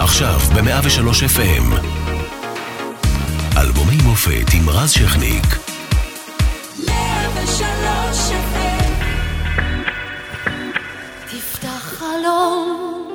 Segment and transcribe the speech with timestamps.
[0.00, 1.74] עכשיו ב-103 FM.
[3.58, 5.44] אלבומי מופת עם רז שכניק.
[6.86, 8.92] 103 FM.
[11.30, 13.08] תפתח חלום,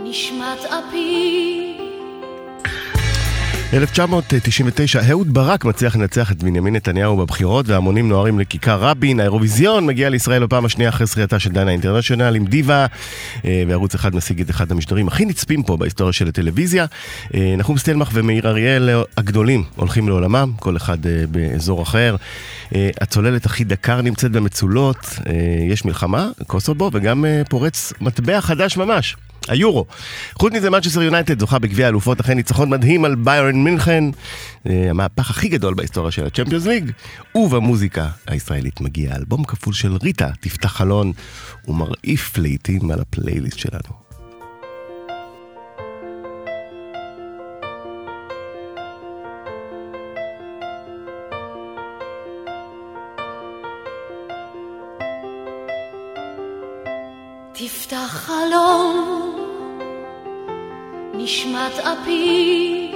[0.00, 1.83] נשמת אפי
[3.74, 9.20] 1999, אהוד ברק מצליח לנצח את בנימין נתניהו בבחירות והמונים נוהרים לכיכר רבין.
[9.20, 12.86] האירוויזיון מגיע לישראל בפעם השנייה אחרי זכייתה של דנה אינטרנשיונל עם דיווה,
[13.44, 16.86] אה, וערוץ אחד משיג את אחד המשדרים הכי נצפים פה בהיסטוריה של הטלוויזיה.
[17.34, 22.16] אה, נחום סטלמך ומאיר אריאל הגדולים הולכים לעולמם, כל אחד אה, באזור אחר.
[23.00, 25.18] הצוללת אח"י דקר נמצאת במצולות,
[25.70, 29.16] יש מלחמה, קוסובו, וגם פורץ מטבע חדש ממש.
[29.48, 29.84] היורו.
[30.34, 34.04] חוץ מזה, מנצ'סטר יונייטד זוכה בגביע האלופות אחרי ניצחון מדהים על ביירן מינכן,
[34.66, 36.90] אה, המהפך הכי גדול בהיסטוריה של הצ'מפיונס ליג,
[37.34, 41.12] ובמוזיקה הישראלית מגיע אלבום כפול של ריטה, תפתח חלון,
[41.68, 44.04] ומרעיף לעיתים על הפלייליסט שלנו.
[57.56, 59.13] תפתח חלום,
[61.16, 62.90] נשמת אפי,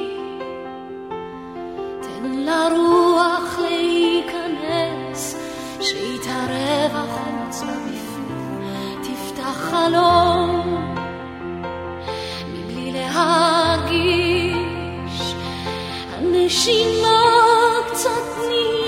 [2.03, 5.37] תן לרוח להיכנס,
[5.81, 8.63] שיתערב החוץ בפנים,
[9.03, 10.95] תפתח חלום,
[12.49, 14.55] מבלי להרגיש,
[16.13, 17.21] הנשימה
[17.93, 18.88] קצת איזה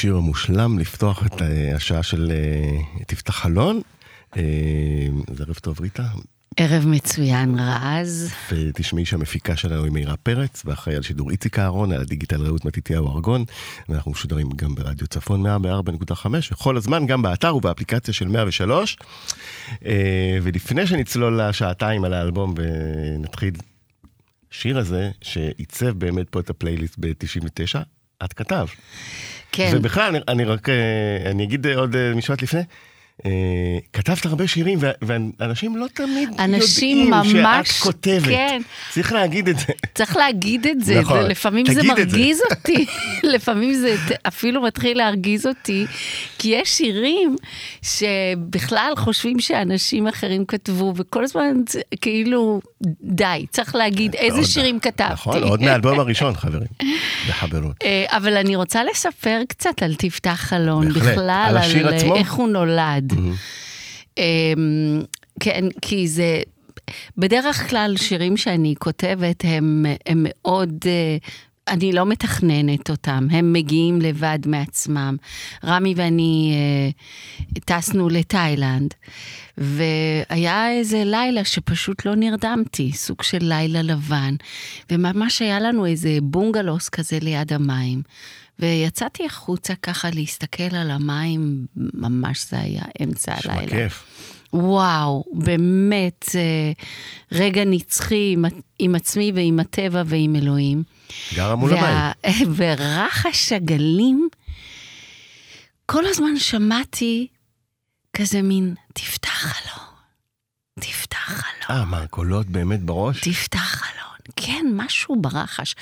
[0.00, 3.80] שיר מושלם לפתוח את אה, השעה של אה, תפתח חלון.
[4.36, 4.42] אה,
[5.30, 6.04] אז ערב טוב ריטה,
[6.56, 8.32] ערב מצוין, רז.
[8.52, 13.14] ותשמעי שהמפיקה שלנו היא מאירה פרץ, ואחראי על שידור איציק אהרון, על הדיגיטל רעות מתתיהו
[13.14, 13.44] ארגון,
[13.88, 18.96] ואנחנו משודרים גם ברדיו צפון 104.5, וכל הזמן גם באתר ובאפליקציה של 103.
[19.86, 23.54] אה, ולפני שנצלול לשעתיים על האלבום ונתחיל,
[24.50, 27.78] שיר הזה, שעיצב באמת פה את הפלייליסט ב-99,
[28.24, 28.66] את כתב.
[29.52, 29.70] כן.
[29.74, 32.62] ובכלל, אני, אני רק, אה, אני אגיד עוד אה, משפט לפני.
[33.26, 33.30] אה,
[33.92, 38.24] כתבת הרבה שירים, ואנשים לא תמיד אנשים יודעים ממש, שאת כותבת.
[38.24, 38.62] כן.
[38.90, 39.72] צריך להגיד את זה.
[39.94, 41.22] צריך להגיד את זה, נכון.
[41.22, 41.82] זה לפעמים זה את זה.
[41.88, 42.86] מרגיז אותי,
[43.34, 43.96] לפעמים זה
[44.28, 45.86] אפילו מתחיל להרגיז אותי,
[46.38, 47.36] כי יש שירים
[47.82, 51.56] שבכלל חושבים שאנשים אחרים כתבו, וכל הזמן
[52.00, 52.60] כאילו,
[53.02, 55.12] די, צריך להגיד איזה שירים כתבתי.
[55.12, 56.68] נכון, עוד מהאלבום הראשון, חברים.
[57.28, 57.76] וחברות.
[57.82, 60.88] אה, אבל אני רוצה לספר קצת על תפתח חלון.
[60.88, 62.16] בכלל, על עצמו?
[62.16, 63.09] איך הוא נולד.
[64.18, 65.02] אמ,
[65.40, 66.40] כן, כי זה,
[67.16, 71.16] בדרך כלל שירים שאני כותבת הם, הם מאוד, אה,
[71.68, 75.16] אני לא מתכננת אותם, הם מגיעים לבד מעצמם.
[75.64, 76.90] רמי ואני אה,
[77.64, 78.94] טסנו לתאילנד,
[79.58, 84.34] והיה איזה לילה שפשוט לא נרדמתי, סוג של לילה לבן,
[84.90, 88.02] וממש היה לנו איזה בונגלוס כזה ליד המים.
[88.60, 93.70] ויצאתי החוצה ככה להסתכל על המים, ממש זה היה אמצע נשמע הלילה.
[93.70, 94.04] כיף.
[94.52, 96.72] וואו, באמת אה,
[97.32, 98.44] רגע נצחי עם,
[98.78, 100.82] עם עצמי ועם הטבע ועם אלוהים.
[101.34, 102.52] גרה מול המים.
[102.56, 104.28] ורחש הגלים,
[105.86, 107.26] כל הזמן שמעתי
[108.16, 109.86] כזה מין, תפתח חלון,
[110.80, 111.78] תפתח חלון.
[111.78, 113.20] אה, מה, קולות באמת בראש?
[113.20, 114.09] תפתח חלון.
[114.36, 115.74] כן, משהו ברחש.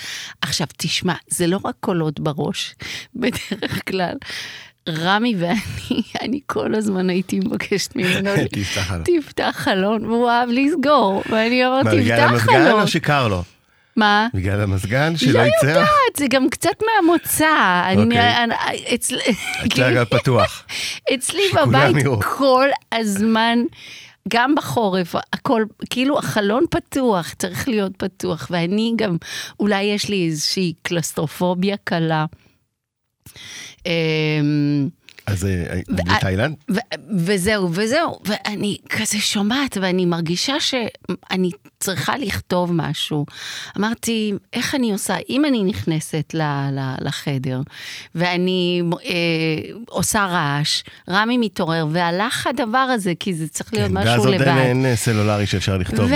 [0.42, 2.74] עכשיו, תשמע, זה לא רק קולות בראש,
[3.16, 4.14] בדרך כלל.
[4.88, 9.02] רמי ואני, אני כל הזמן הייתי מבקשת ממנו, תפתח חלון.
[9.04, 12.80] תפתח חלון, והוא אהב לסגור, ואני מה, אמרתי, בגלל תפתח המזגן חלון.
[12.82, 13.42] או שקר לו?
[13.96, 14.26] מה?
[14.34, 15.66] בגלל המזגן שלא לא יצא?
[15.66, 17.82] יודעת, זה גם קצת מהמוצא.
[17.86, 18.44] אני- אוקיי.
[18.94, 19.18] אצל-
[19.66, 19.94] אצלי.
[21.14, 21.96] אצלי בבית.
[22.38, 23.58] כל הזמן,
[24.28, 29.16] גם בחורף, הכל, כאילו החלון פתוח, צריך להיות פתוח, ואני גם,
[29.60, 32.26] אולי יש לי איזושהי קלסטרופוביה קלה.
[33.86, 34.88] אמ,
[35.28, 35.50] אז אה,
[35.90, 36.56] ו- בתאילנד?
[36.70, 36.78] ו-
[37.19, 43.26] וזהו, וזהו, ואני כזה שומעת, ואני מרגישה שאני צריכה לכתוב משהו.
[43.78, 46.42] אמרתי, איך אני עושה, אם אני נכנסת ל-
[46.72, 47.61] ל- לחדר,
[48.14, 49.11] ואני אה,
[49.88, 54.35] עושה רעש, רמי מתעורר, והלך הדבר הזה, כי זה צריך להיות כן, משהו ואז עוד
[54.35, 54.47] לבד.
[54.49, 56.14] אין- אה, סלולרי שאפשר לכתוב בו,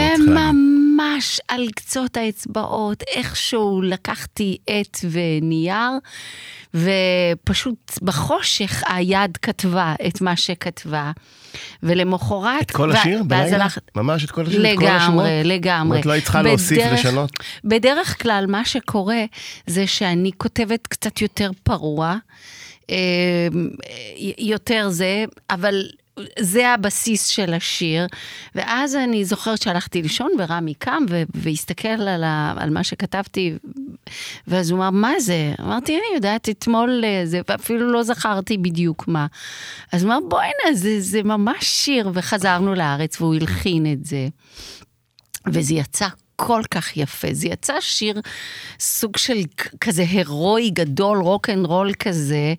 [1.03, 5.91] וממש על קצות האצבעות, איכשהו לקחתי עט ונייר,
[6.75, 11.13] ופשוט בחושך היד כתבה את מה שכתבה,
[11.83, 12.63] ולמחרת...
[12.63, 13.57] את כל ו- השיר בלילה?
[13.65, 14.73] הלך- ממש את כל השיר?
[14.75, 15.25] את כל השורות?
[15.25, 15.99] לגמרי, לגמרי.
[15.99, 17.31] זאת אומרת, לא היית צריכה להוסיף בדרך- לשנות?
[17.65, 19.25] בדרך כלל מה שקורה
[19.67, 22.17] זה שאני כותבת קצת יותר פרוע,
[22.91, 22.97] אה,
[24.39, 25.83] יותר זה, אבל
[26.39, 28.07] זה הבסיס של השיר.
[28.55, 33.55] ואז אני זוכרת שהלכתי לישון ורמי קם ו- והסתכל על, ה- על מה שכתבתי,
[34.47, 35.55] ואז הוא אמר, מה זה?
[35.61, 39.27] אמרתי, אני יודעת, אתמול אה, זה, ואפילו לא זכרתי בדיוק מה.
[39.93, 44.29] אז הוא אמר, בוא'נה, זה, זה ממש שיר, וחזרנו לארץ והוא הלחין את זה.
[45.47, 47.29] וזה יצא כל כך יפה.
[47.33, 48.21] זה יצא שיר
[48.81, 49.39] סוג של
[49.81, 52.55] כזה הירואי גדול, רוק אנד רול כזה.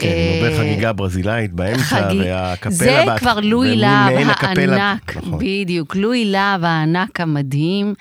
[0.00, 5.38] כן, עם הרבה חגיגה ברזילאית באמצע, חגיג- והקפלה זה כבר לואי להב הענק, נכון.
[5.38, 7.94] בדיוק, לואי להב הענק המדהים,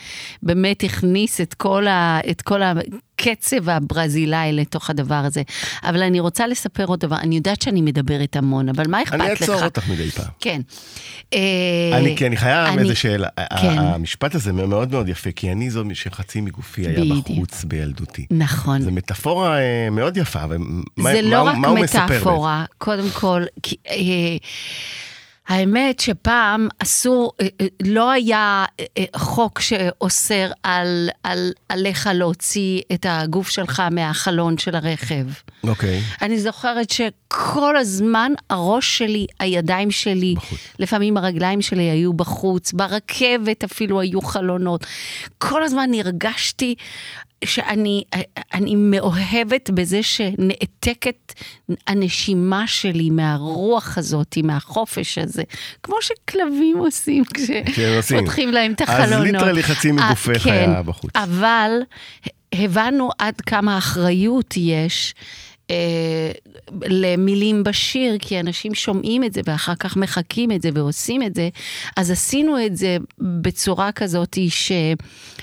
[0.44, 2.62] באמת הכניס את כל, ה, את כל
[3.20, 5.42] הקצב הברזילאי לתוך הדבר הזה.
[5.84, 9.24] אבל אני רוצה לספר עוד דבר, אני יודעת שאני מדברת המון, אבל מה אכפת אני
[9.34, 9.42] לך?
[9.42, 10.26] אעצור אותך מדי פעם.
[10.40, 10.62] כן.
[11.94, 13.28] אני, כי אני חייב אני- איזה שאלה.
[13.62, 13.78] כן.
[13.80, 17.00] המשפט הזה מאוד מאוד יפה, כי אני זו שחצי מגופי היה.
[17.16, 18.26] בחוץ בילדותי.
[18.32, 18.82] נכון.
[18.82, 20.58] זו מטאפורה אה, מאוד יפה, אבל
[20.98, 22.14] מה- זה מה לא רק מה הוא מספר בעצם?
[22.16, 23.96] מטאפורה, קודם כל, כי, אה,
[25.50, 33.06] האמת שפעם אסור, אה, אה, לא היה אה, חוק שאוסר על, על, עליך להוציא את
[33.10, 35.26] הגוף שלך מהחלון של הרכב.
[35.64, 36.02] אוקיי.
[36.22, 40.60] אני זוכרת שכל הזמן הראש שלי, הידיים שלי, בחוץ.
[40.80, 44.86] לפעמים הרגליים שלי היו בחוץ, ברכבת אפילו היו חלונות.
[45.38, 46.76] כל הזמן הרגשתי
[47.46, 48.04] שאני
[48.54, 51.34] אני מאוהבת בזה שנעתקת
[51.88, 55.44] הנשימה שלי מהרוח הזאת, מהחופש הזה,
[55.84, 57.64] כמו שכלבים עושים כן.
[57.66, 59.26] כשפותחים להם את אז החלונות.
[59.26, 61.12] ליטרלי חצי מגופך אה, היה כן, בחוץ.
[61.16, 61.72] אבל
[62.54, 65.49] הבנו עד כמה אחריות יש אה,
[66.86, 71.50] למילים בשיר, כי אנשים שומעים את זה ואחר כך מחקים את זה ועושים את זה,
[71.98, 74.72] אז עשינו את זה בצורה כזאת ש,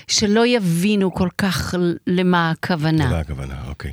[0.07, 1.75] שלא יבינו כל כך
[2.07, 3.05] למה הכוונה.
[3.05, 3.91] למה הכוונה, אוקיי.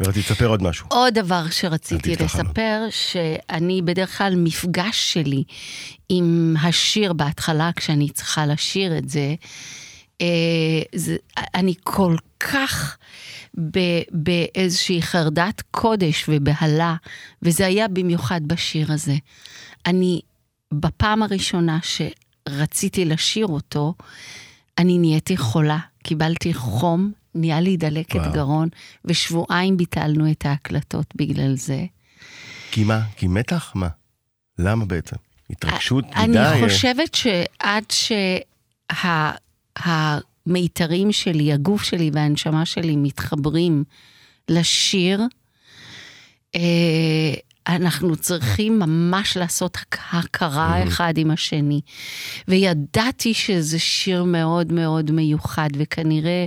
[0.00, 0.86] ורציתי לספר עוד משהו.
[0.90, 5.44] עוד דבר שרציתי לספר, שאני בדרך כלל מפגש שלי
[6.08, 9.34] עם השיר בהתחלה, כשאני צריכה לשיר את זה,
[10.20, 10.26] אה,
[10.94, 11.16] זה
[11.54, 12.96] אני כל כך
[14.10, 16.96] באיזושהי חרדת קודש ובהלה,
[17.42, 19.16] וזה היה במיוחד בשיר הזה.
[19.86, 20.20] אני,
[20.72, 23.94] בפעם הראשונה שרציתי לשיר אותו,
[24.78, 28.32] אני נהייתי חולה, קיבלתי חום, נהיה לי דלקת וואו.
[28.32, 28.68] גרון,
[29.04, 31.84] ושבועיים ביטלנו את ההקלטות בגלל זה.
[32.70, 33.00] כי מה?
[33.16, 33.72] כי מתח?
[33.74, 33.88] מה?
[34.58, 35.16] למה בעצם?
[35.50, 36.38] התרגשות מדי?
[36.38, 37.84] אני חושבת שעד
[40.46, 43.84] שהמיתרים שלי, הגוף שלי והנשמה שלי מתחברים
[44.48, 45.20] לשיר,
[46.54, 47.34] אה,
[47.68, 51.80] אנחנו צריכים ממש לעשות הכ- הכרה אחד עם השני.
[52.48, 56.46] וידעתי שזה שיר מאוד מאוד מיוחד, וכנראה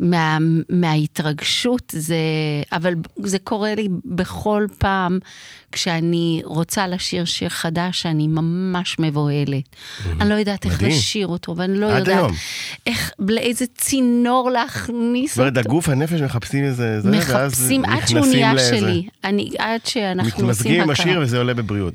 [0.00, 0.38] מה,
[0.68, 2.16] מההתרגשות זה,
[2.72, 5.18] אבל זה קורה לי בכל פעם
[5.72, 9.64] כשאני רוצה לשיר שיר חדש, אני ממש מבוהלת.
[10.20, 10.90] אני לא יודעת איך מדהים.
[10.90, 12.32] לשיר אותו, ואני לא יודעת היום.
[12.86, 15.68] איך, לאיזה צינור להכניס זאת אומרת, אותו.
[15.68, 17.00] הגוף, הנפש מחפשים איזה...
[17.00, 19.06] זה, מחפשים עד שהוא נהיה לאיזה- שלי.
[19.24, 20.90] אני, עד שאנחנו עושים מתמזגים עם.
[20.90, 21.94] השיר וזה עולה בבריאות.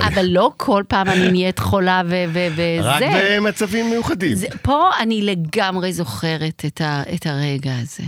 [0.00, 2.76] אבל לא כל פעם אני נהיית חולה וזה.
[2.80, 4.34] רק במצבים מיוחדים.
[4.34, 8.02] זה, פה אני לגמרי זוכרת את, ה, את הרגע הזה.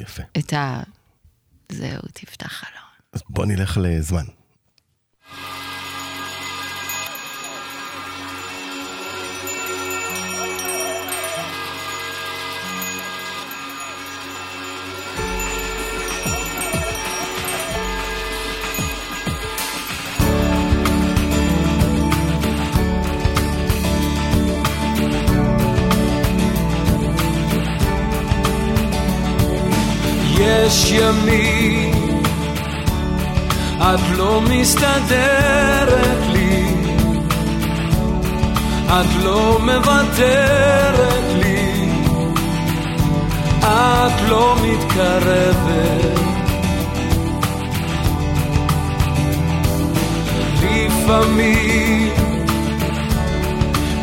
[0.00, 0.22] יפה.
[0.38, 0.80] את ה...
[1.68, 2.82] זהו, תפתח חלון.
[3.12, 4.24] אז בוא נלך לזמן.
[30.44, 32.20] יש ימים
[33.78, 36.64] את לא מסתדרת לי.
[38.86, 41.88] את לא מוותרת לי.
[43.60, 46.14] את לא מתקרבת.
[50.62, 52.10] לפעמים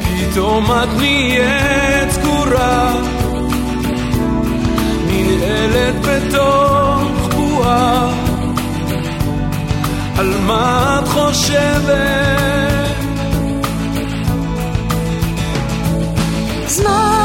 [0.04, 2.94] פתאום את נהיית סגורה
[5.62, 8.10] ננעלת בתוך בועה
[10.18, 12.02] על מה את חושבת?
[16.68, 17.21] זמן,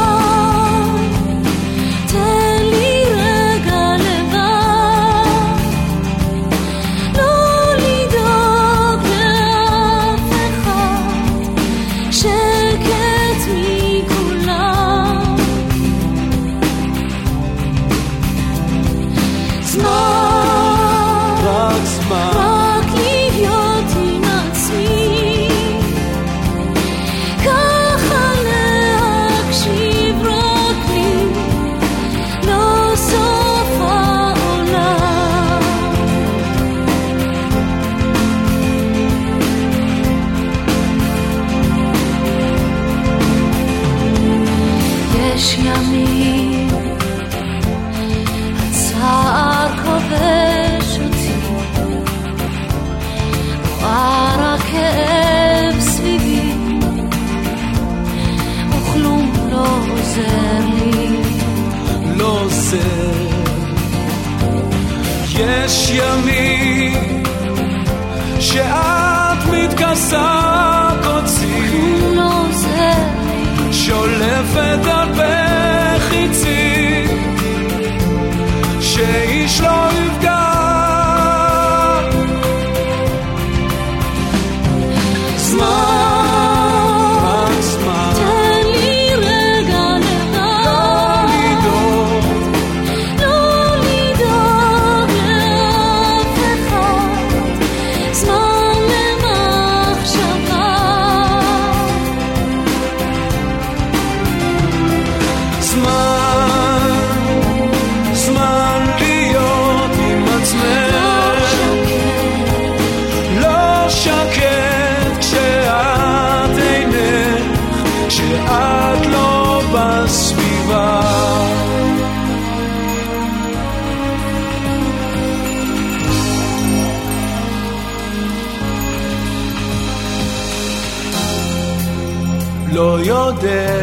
[132.77, 133.75] לא יודע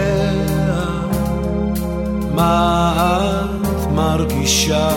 [2.34, 2.92] מה
[3.62, 4.88] את מרגישה.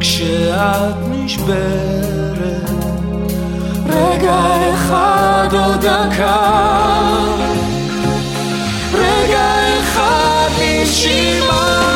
[0.00, 2.70] כשאת נשברת
[3.86, 4.40] רגע
[4.74, 6.66] אחד או דקה.
[8.94, 11.95] רגע אחד נשימה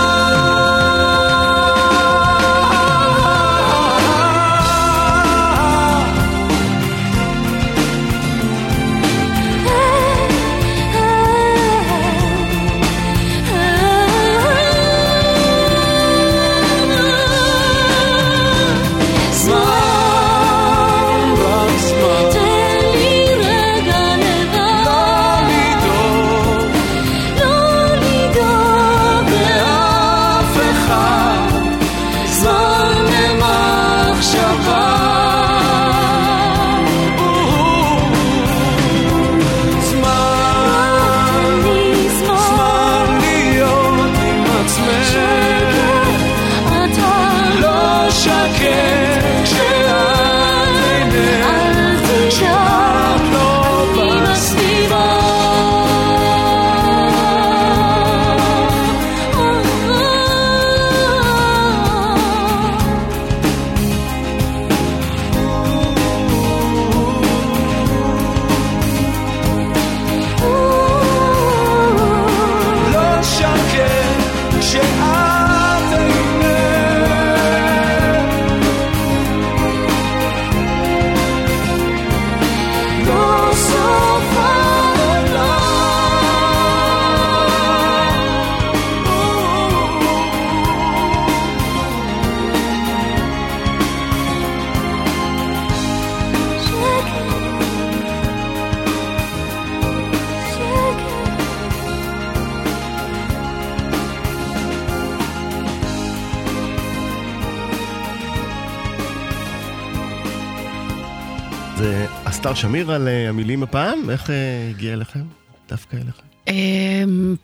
[112.53, 114.11] אסתר שמיר על אה, המילים הפעם?
[114.11, 114.35] איך אה,
[114.71, 115.21] הגיע אליכם?
[115.69, 116.23] דווקא אליכם?
[116.49, 117.37] אמ,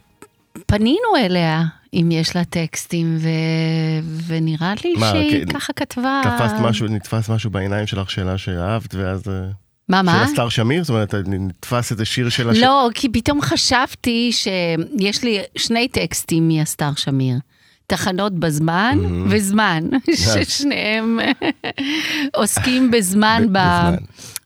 [0.66, 1.64] פנינו אליה,
[1.94, 3.28] אם יש לה טקסטים, ו...
[4.26, 6.20] ונראה לי מה, שהיא כן, ככה כתבה...
[6.24, 9.28] תפסת משהו, נתפס משהו בעיניים שלך, שאלה שאהבת, ואז...
[9.28, 9.34] אה,
[9.88, 10.18] מה, מה?
[10.18, 10.84] של אסתר שמיר?
[10.84, 12.58] זאת אומרת, נתפס איזה שיר שלה ש...
[12.58, 17.36] לא, כי פתאום חשבתי שיש לי שני טקסטים מאסתר שמיר.
[17.86, 18.98] תחנות בזמן
[19.30, 19.84] וזמן,
[20.34, 21.18] ששניהם
[22.34, 23.58] עוסקים בזמן ב...
[23.58, 23.96] בזמן.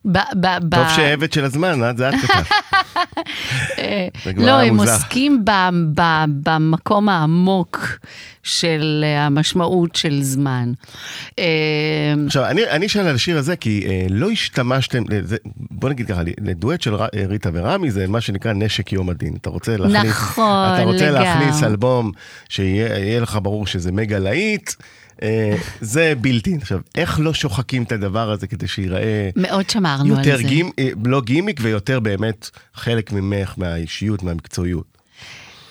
[0.04, 0.18] ב...
[0.40, 0.46] ב...
[0.68, 0.74] ב...
[0.74, 1.92] טוב שהעבד של הזמן, אה?
[1.96, 2.46] זה את כתבת.
[4.36, 4.80] כבר לא, הם.
[4.80, 5.50] עוסקים ב,
[5.94, 6.02] ב,
[6.42, 7.98] במקום העמוק
[8.42, 10.72] של אה, המשמעות של זמן.
[11.38, 11.44] אה,
[12.26, 15.02] עכשיו, אני, אני שואל על השיר הזה, כי אה, לא השתמשתם,
[15.70, 19.36] בוא נגיד ככה, לדואט של ר, אה, ריטה ורמי זה מה שנקרא נשק יום הדין.
[19.40, 21.10] אתה רוצה להכניס, נכון, אתה רוצה.
[21.10, 22.12] להכניס אלבום
[22.48, 25.09] שיהיה יהיה לך ברור שזה מגה להיט, אה,
[25.80, 26.56] זה בלתי.
[26.56, 30.42] עכשיו, איך לא שוחקים את הדבר הזה כדי שייראה מאוד שמרנו על יותר זה.
[30.42, 34.98] גימ, אה, לא גימיק ויותר באמת חלק ממך, מהאישיות, מהמקצועיות.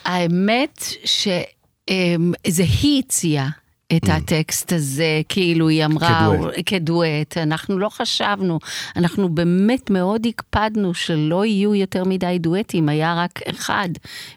[0.05, 3.49] האמת שזה היא הציעה.
[3.97, 6.33] את הטקסט הזה, כאילו היא אמרה, Mm.
[6.37, 6.53] כדואט.
[6.65, 8.59] כדואט, אנחנו לא חשבנו,
[8.95, 13.89] אנחנו באמת מאוד הקפדנו שלא יהיו יותר מדי דואטים, היה רק אחד,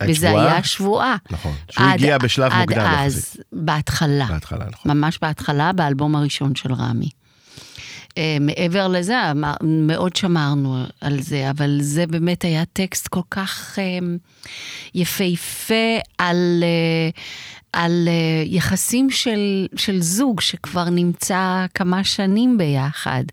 [0.03, 0.53] וזה שבועה?
[0.53, 1.17] היה שבועה.
[1.31, 1.53] נכון.
[1.71, 3.07] שהוא עד- הגיע בשלב מוקדם עד.
[3.07, 4.27] אז, בהתחלה.
[4.29, 4.97] בהתחלה, נכון.
[4.97, 7.09] ממש בהתחלה, באלבום הראשון של רמי.
[8.19, 9.15] אה, מעבר לזה,
[9.63, 13.99] מאוד שמרנו על זה, אבל זה באמת היה טקסט כל כך אה,
[14.95, 15.75] יפהפה
[16.19, 17.11] על, אה,
[17.73, 23.25] על אה, יחסים של, של זוג שכבר נמצא כמה שנים ביחד,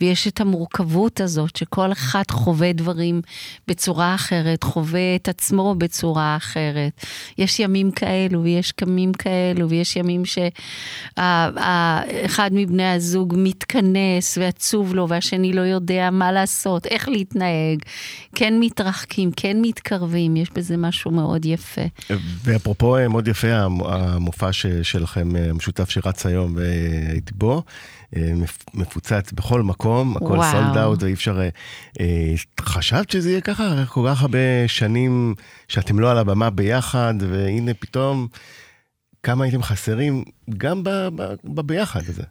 [0.00, 3.22] ויש את המורכבות הזאת שכל אחד חווה דברים
[3.68, 7.04] בצורה אחרת, חווה את עצמו בצורה אחרת.
[7.38, 15.52] יש ימים כאלו ויש ימים כאלו, ויש ימים שאחד מבני הזוג מתכנס ועצוב לו, והשני
[15.52, 17.78] לא יודע מה לעשות, איך להתנהג.
[18.34, 21.82] כן מתרחקים, כן מתקרבים, יש בזה משהו מאוד יפה.
[22.44, 23.52] ואפרופו אה, מאוד יפה
[23.86, 27.62] המופע ש- שלכם אה, המשותף שרץ היום והייתי בו,
[28.16, 30.38] אה, מפ- מפוצץ בכל מקום, הכל.
[30.52, 31.38] סולד אאוט ואי אפשר...
[31.40, 31.48] אה,
[32.00, 33.84] אה, חשבת שזה יהיה ככה?
[33.88, 35.34] כל כך הרבה שנים
[35.68, 38.28] שאתם לא על הבמה ביחד, והנה פתאום
[39.22, 40.24] כמה הייתם חסרים
[40.58, 40.82] גם
[41.44, 42.22] בביחד הזה.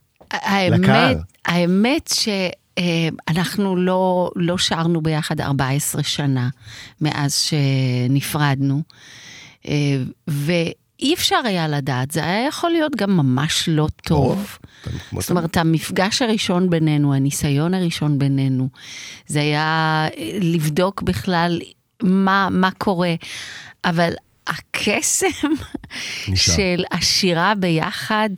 [0.71, 1.13] לקהל.
[1.13, 2.09] האמת, האמת
[3.27, 6.49] שאנחנו לא, לא שרנו ביחד 14 שנה
[7.01, 8.81] מאז שנפרדנו.
[9.67, 9.97] אה,
[10.99, 14.57] אי אפשר היה לדעת, זה היה יכול להיות גם ממש לא טוב.
[15.19, 18.69] זאת אומרת, המפגש הראשון בינינו, הניסיון הראשון בינינו,
[19.27, 21.59] זה היה אה, לבדוק בכלל
[22.03, 23.13] מה, מה קורה.
[23.85, 24.13] אבל
[24.47, 25.53] הקסם.
[26.35, 28.29] של השירה ביחד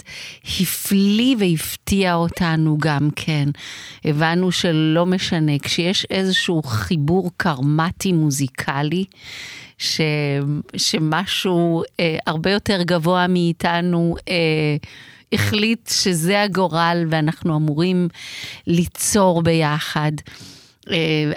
[0.62, 3.50] הפליא והפתיע אותנו גם כן.
[4.06, 9.06] הבנו שלא משנה, כשיש איזשהו חיבור קרמטי מוזיקלי,
[9.78, 10.02] ש,
[10.78, 14.78] שמשהו אה, הרבה יותר גבוה מאיתנו אה,
[15.34, 18.08] החליט שזה הגורל ואנחנו אמורים
[18.68, 20.12] ליצור ביחד.
[20.28, 20.59] אה,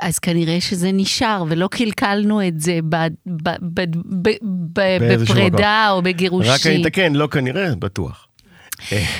[0.01, 4.31] אז כנראה שזה נשאר, ולא קלקלנו את זה ב, ב, ב,
[4.73, 6.53] בפרידה או בגירושים.
[6.53, 8.29] רק אני אתקן, לא כנראה, בטוח.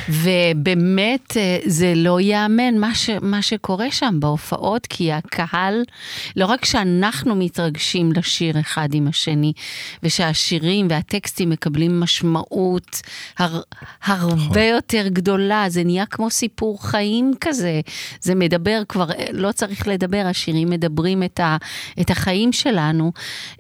[0.09, 5.83] ובאמת אה, זה לא ייאמן מה, ש, מה שקורה שם בהופעות, כי הקהל,
[6.37, 9.53] לא רק שאנחנו מתרגשים לשיר אחד עם השני,
[10.03, 13.01] ושהשירים והטקסטים מקבלים משמעות
[13.39, 13.61] הר,
[14.05, 14.63] הרבה נכון.
[14.63, 17.81] יותר גדולה, זה נהיה כמו סיפור חיים כזה.
[18.21, 21.57] זה מדבר כבר, אה, לא צריך לדבר, השירים מדברים את, ה,
[22.01, 23.13] את החיים שלנו,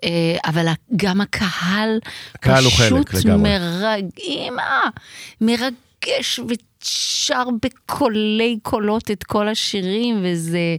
[0.04, 0.10] אה,
[0.46, 1.98] אבל גם הקהל,
[2.34, 3.58] הקהל פשוט לגמרי.
[3.58, 4.04] מרג...
[4.18, 4.62] אימא,
[6.06, 10.76] מרגש ושר בקולי קולות את כל השירים, וזה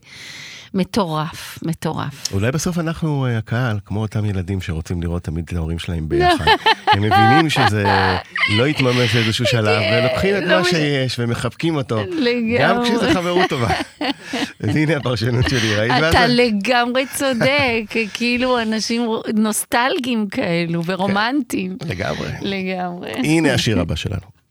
[0.73, 2.33] מטורף, מטורף.
[2.33, 6.45] אולי בסוף אנחנו אה, הקהל, כמו אותם ילדים שרוצים לראות תמיד את ההורים שלהם ביחד.
[6.87, 7.83] הם מבינים שזה
[8.57, 12.57] לא יתממש באיזשהו שלב, ולוקחים את לא מה שיש ומחבקים אותו, לגמרי.
[12.59, 13.73] גם כשזו חברות טובה.
[14.59, 15.91] אז הנה הפרשנות שלי, ראית?
[16.09, 17.83] אתה לגמרי צודק,
[18.15, 21.77] כאילו אנשים נוסטלגיים כאלו ורומנטיים.
[21.85, 22.29] לגמרי.
[22.41, 23.11] לגמרי.
[23.11, 24.42] הנה השיר הבא שלנו.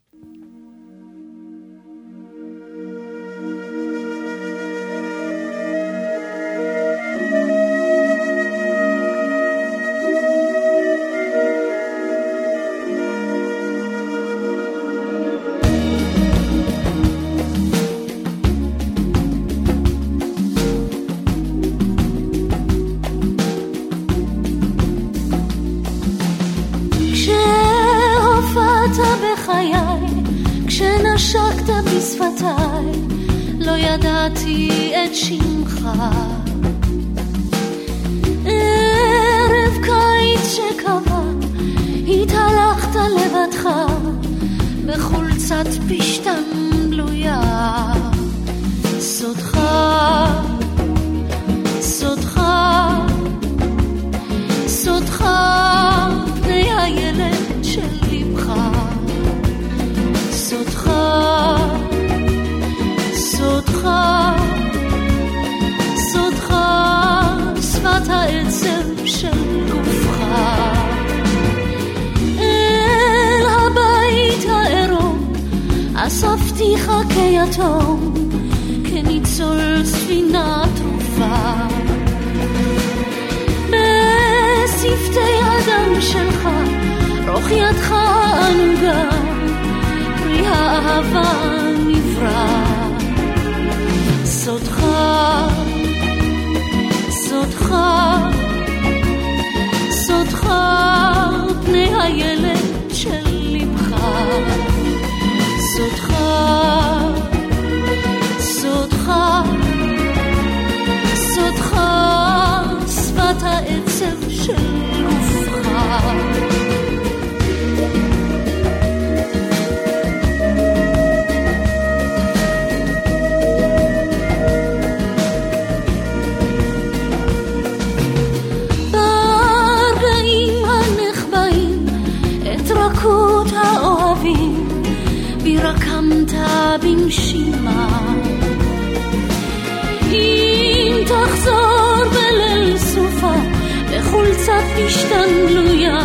[144.93, 145.97] פשתן גלויה,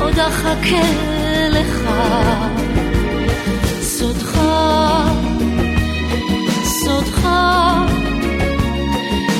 [0.00, 0.86] עוד אחכה
[1.50, 1.90] לך.
[3.80, 4.38] סודך,
[6.64, 7.28] סודך,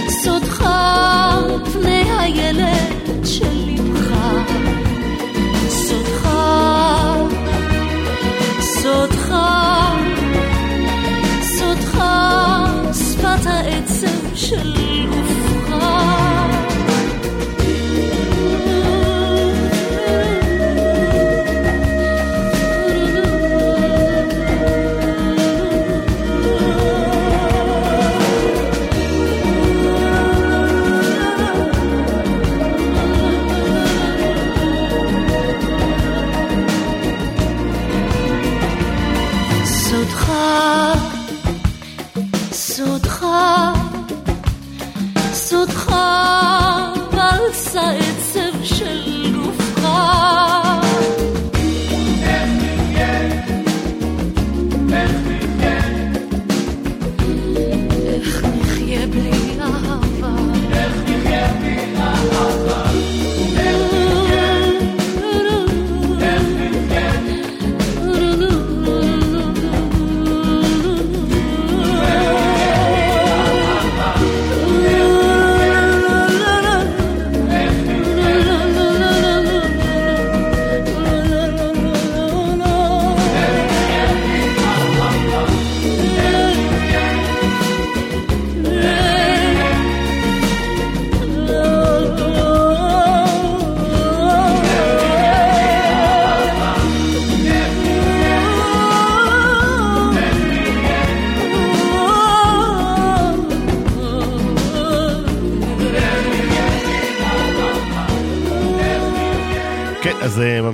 [0.08, 0.64] סודך
[1.72, 4.16] פני הילד של לבך.
[5.68, 6.28] סודך,
[8.60, 9.34] סודך,
[11.42, 12.02] סודך
[12.92, 14.85] שפת העצב של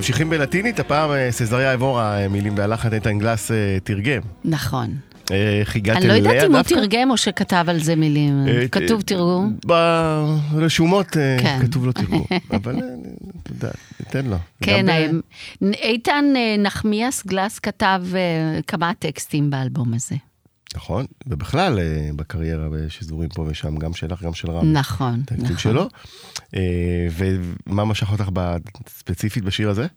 [0.03, 4.21] ממשיכים בלטינית, הפעם אה, סזריה אבורה, אה, מילים בהלחן איתן גלס אה, תרגם.
[4.45, 4.95] נכון.
[5.31, 6.75] איך הגעת אני לא יודעת אליה אם הוא דווקא?
[6.75, 8.45] תרגם או שכתב על זה מילים.
[8.71, 9.57] כתוב תרגום.
[10.53, 11.59] ברשומות כן.
[11.61, 12.75] כתוב לו תרגום, אבל
[13.43, 14.37] אתה יודע, ניתן לו.
[14.61, 14.85] כן,
[15.61, 16.25] איתן
[16.59, 18.01] נחמיאס גלס כתב
[18.67, 20.15] כמה טקסטים באלבום הזה.
[20.75, 24.73] נכון, ובכלל אה, בקריירה בשזורים פה ושם, גם שלך, גם של רם.
[24.73, 25.57] נכון, נכון.
[25.57, 25.87] שלו.
[26.55, 28.29] אה, ומה משך אותך
[28.87, 29.87] ספציפית בשיר הזה?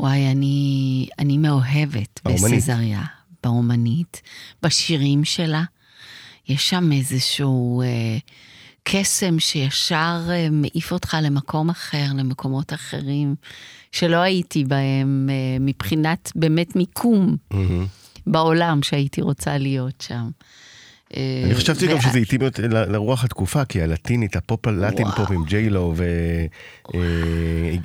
[0.00, 2.20] וואי, אני, אני מאוהבת.
[2.24, 3.02] בסזריה,
[3.42, 4.22] באומנית,
[4.62, 5.64] בשירים שלה.
[6.48, 8.18] יש שם איזשהו אה,
[8.82, 13.34] קסם שישר אה, מעיף אותך למקום אחר, למקומות אחרים,
[13.92, 17.36] שלא הייתי בהם אה, מבחינת באמת מיקום
[18.26, 20.28] בעולם שהייתי רוצה להיות שם.
[21.16, 25.06] אה, אני חשבתי גם וה- שזה התאים לרוח התקופה, כי הלטינית, הפופ הלטין.
[25.16, 25.94] פופ עם ג'יילו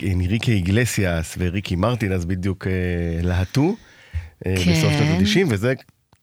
[0.02, 2.72] ונריקי איגלסיאס וריקי מרטין, אז בדיוק אה,
[3.24, 3.76] להטו
[4.46, 4.72] אה, כן.
[4.72, 5.74] בסוף שנות ה-90, וזה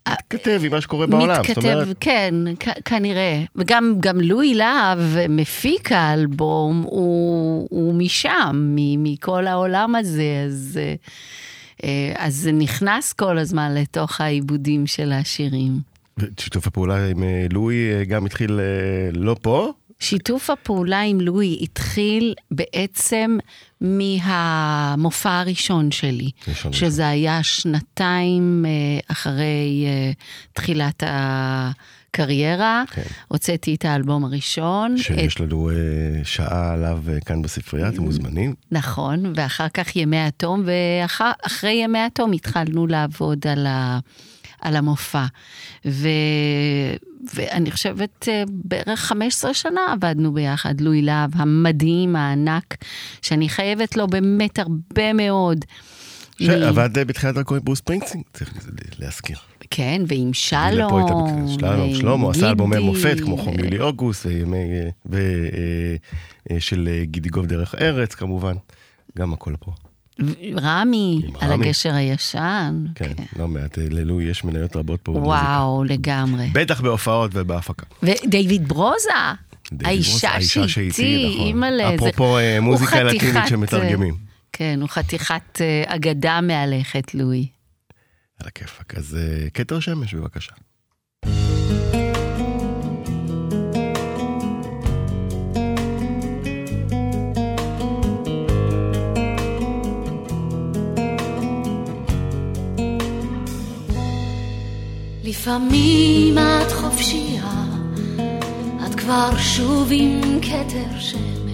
[0.09, 1.41] מתכתב עם מה שקורה בעולם.
[1.41, 3.43] מתכתב, אומרת, כן, כ- כנראה.
[3.57, 4.99] וגם גם לואי להב,
[5.29, 10.95] מפיק האלבום, הוא, הוא משם, מ- מכל העולם הזה, אז, אה, אה,
[12.17, 15.81] אז זה נכנס כל הזמן לתוך העיבודים של השירים.
[16.41, 21.59] שיתוף הפעולה עם אה, לואי אה, גם התחיל אה, לא פה, שיתוף הפעולה עם לואי
[21.63, 23.39] התחיל בעצם
[23.81, 30.13] מהמופע הראשון שלי, ראשון שזה היה שנתיים אה, אחרי אה,
[30.53, 31.03] תחילת
[32.17, 32.85] הקריירה.
[32.91, 33.03] כן.
[33.29, 34.99] הוצאתי את האלבום הראשון.
[34.99, 35.75] שיש לנו אה,
[36.25, 38.55] שעה עליו אה, כאן בספרייה, אתם מוזמנים.
[38.71, 43.99] נכון, ואחר כך ימי התום, ואחרי ימי התום התחלנו לעבוד על, ה,
[44.61, 45.25] על המופע.
[45.87, 46.09] ו,
[47.35, 52.75] ואני חושבת אה, בערך 15 שנה עבדנו ביחד, לואי להב המדהים, הענק,
[53.23, 55.65] שאני חייבת לו באמת הרבה מאוד.
[56.41, 58.51] שעבד אה, בתחילת דרכו עם ברוס פרינגסטין, צריך
[58.99, 59.37] להזכיר.
[59.71, 61.09] כן, ועם שלום.
[61.59, 62.79] שלום, שלמה, עשה אלבומי.
[62.79, 64.33] מופת כמו חום יולי אוגוסט, אה,
[66.51, 68.55] אה, של גידיגוב דרך ארץ כמובן,
[69.19, 69.73] גם הכל פה.
[70.61, 71.67] רמי, על רמי.
[71.67, 72.85] הגשר הישן.
[72.95, 75.47] כן, לא מעט, ללוי יש מניות רבות פה במוזיקה.
[75.47, 76.47] וואו, לגמרי.
[76.53, 77.87] בטח בהופעות ובהפקה.
[78.03, 79.11] ודייוויד ברוזה,
[79.85, 81.47] האישה שאיתי, נכון.
[81.47, 81.95] אימא'לה.
[81.95, 84.26] אפרופו, מוזיקה לטינית שמתרגמים.
[84.59, 87.49] כן, הוא חתיכת אה, אגדה מהלכת, לואי.
[88.41, 88.95] על הכיפאק.
[88.95, 90.53] אז אה, כתר שמש בבקשה.
[105.25, 107.53] לפעמים את חופשייה,
[108.87, 111.46] את כבר שוב עם כתר שמש,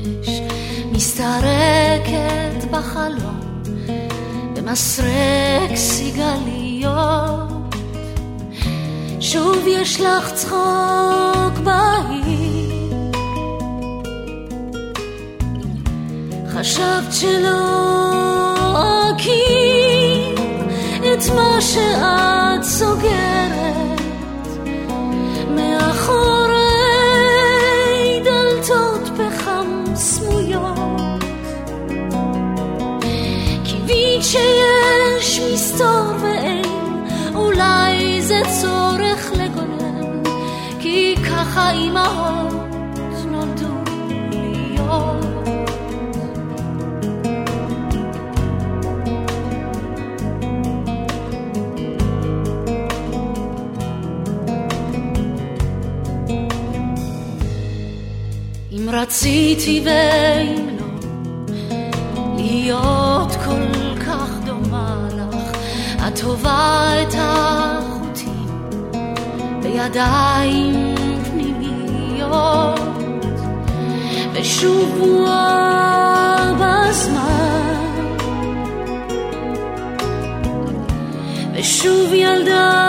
[0.93, 3.63] מסתרקת בחלום,
[4.55, 7.53] במסרק סיגליות.
[9.21, 13.13] שוב יש לך צחוק בעיר,
[16.55, 17.59] חשבת שלא
[19.11, 20.35] אכיר
[21.01, 24.02] את מה שאת סוגרת
[34.33, 36.65] שיש מסתור ואין,
[37.35, 40.23] אולי זה צורך לגונן,
[40.81, 42.53] כי ככה אימהות
[43.31, 43.75] נולדו
[44.31, 45.27] להיות.
[58.73, 60.87] אם רציתי ואם לא,
[62.37, 63.82] להיות כל
[66.23, 68.47] את טובה את החוטים
[69.63, 72.81] בידיים פנימיות,
[74.33, 77.75] ושוב בועה בזמן,
[81.55, 82.82] ושוב ילדה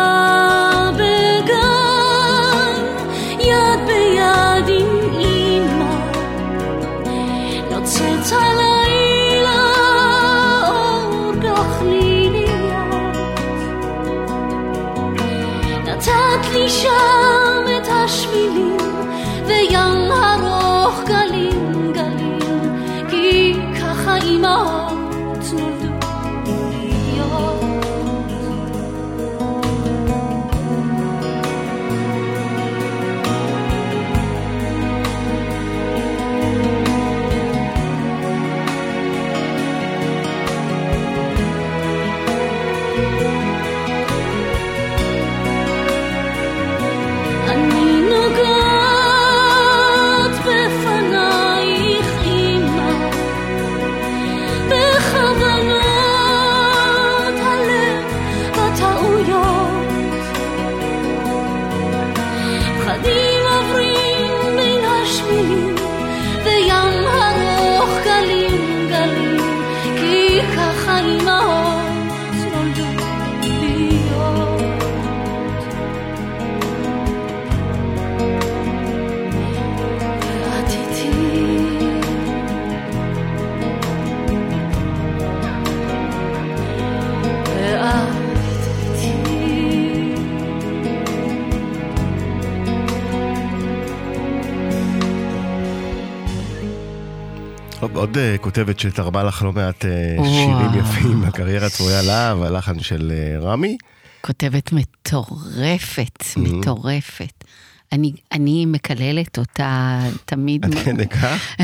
[97.94, 99.86] עוד- אה, כותבת שתרמה לך לא מעט
[100.18, 100.34] וואו.
[100.34, 103.78] שירים יפים, הקריירה צרויה להב, הלחן של אה, רמי.
[104.22, 107.44] כותבת מטורפת, מטורפת.
[107.92, 110.66] אני, אני מקללת אותה תמיד.
[110.66, 111.56] עד כדי כך?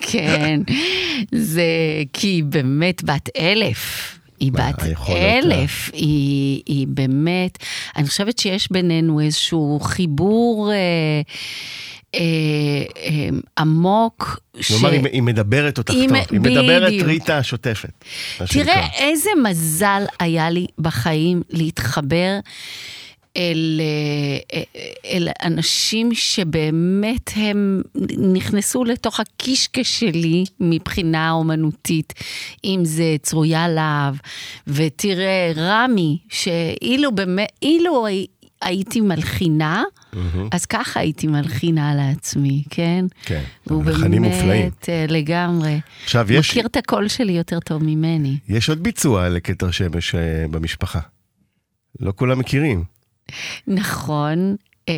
[0.00, 0.60] כן,
[1.34, 1.64] זה
[2.12, 4.12] כי היא באמת בת אלף.
[4.40, 7.58] היא בת אלף, היא, היא באמת,
[7.96, 11.20] אני חושבת שיש בינינו איזשהו חיבור אה,
[13.58, 14.40] עמוק.
[14.68, 16.92] כלומר, היא- היא מדברת אותך היא טוב, היא מדברת.
[17.02, 17.90] ריטה השוטפת.
[18.52, 18.86] תראה.
[18.98, 22.38] איזה מזל היה לי בחיים להתחבר
[23.36, 23.80] אל,
[24.54, 24.62] אה,
[25.04, 27.82] אל אנשים שבאמת הם
[28.18, 32.12] נכנסו לתוך הקישקע שלי מבחינה אומנותית,
[32.64, 34.14] אם זה צרויה להב,
[34.66, 38.06] ותראה, רמי, שאילו באמת, אילו
[38.62, 39.82] הייתי מלחינה,
[40.52, 43.04] אז ככה הייתי מלחינה לעצמי, כן?
[43.22, 44.62] כן, מלחנים מופלאים.
[44.62, 45.80] באמת אה, לגמרי.
[46.04, 48.36] עכשיו, יש- מכיר את הקול שלי יותר טוב ממני.
[48.48, 51.00] יש עוד ביצוע לכתר שמש אה, במשפחה.
[52.00, 52.84] לא כולם מכירים.
[53.66, 54.56] נכון.
[54.88, 54.94] אמ,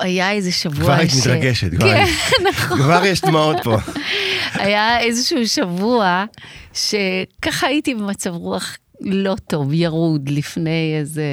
[0.00, 2.04] היה איזה שבוע כבר היית מתרגשת, כבר כן,
[2.48, 2.78] נכון.
[2.78, 3.76] כבר יש דמעות פה.
[4.64, 6.24] היה איזשהו שבוע
[6.72, 11.24] שככה הייתי במצב רוח לא טוב, ירוד, לפני איזה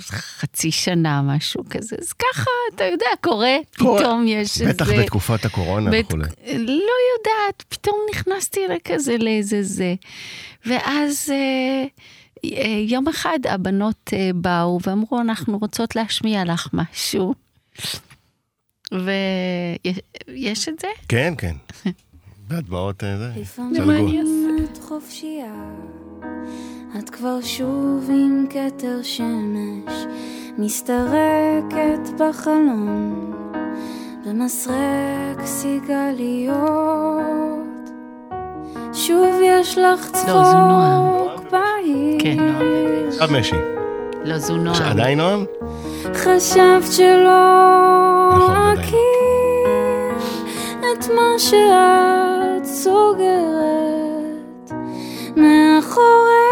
[0.00, 1.96] חצי שנה, משהו כזה.
[2.00, 3.98] אז ככה, אתה יודע, קורה, קורה.
[4.00, 4.72] פתאום יש איזה...
[4.72, 6.24] בטח בתקופת הקורונה בת- וכולי.
[6.58, 9.94] לא יודעת, פתאום נכנסתי לכזה לאיזה זה.
[10.66, 11.84] ואז אה,
[12.44, 17.34] אה, יום אחד הבנות אה, באו ואמרו, אנחנו רוצות להשמיע לך משהו.
[18.92, 20.86] ויש את זה?
[21.08, 21.56] כן, כן.
[22.48, 23.30] והדמעות אה, זה.
[23.36, 24.08] לפעמים
[24.72, 25.54] את חופשייה,
[26.98, 30.06] את כבר שוב עם כתר שמש,
[30.58, 33.32] מסתרקת בחלון,
[34.26, 36.62] במסרק סיגליות.
[38.92, 41.02] שוב יש לך לא, זו נועם.
[41.36, 42.18] צחוק בהיר.
[42.18, 43.08] כן, נועם.
[43.08, 43.56] עכשיו משי.
[44.24, 44.82] לא, זו נועם.
[44.82, 45.44] עדיין נועם?
[46.14, 48.56] חשבת שלא נכון.
[48.78, 48.98] אכיר
[50.80, 54.11] את מה שאת סוגרת
[55.36, 56.48] מאחורי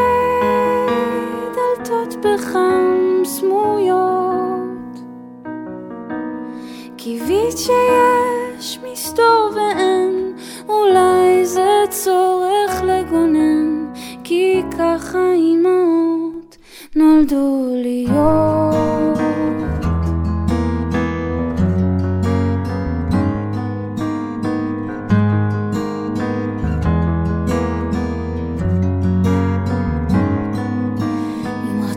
[1.54, 5.00] דלתות פחם סמויות.
[6.96, 10.32] קיווית שיש מסתור ואין,
[10.68, 13.92] אולי זה צורך לגונן,
[14.24, 16.56] כי ככה אימהות
[16.96, 19.29] נולדו להיות.